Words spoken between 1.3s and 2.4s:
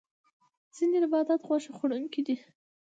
غوښه خوړونکي دي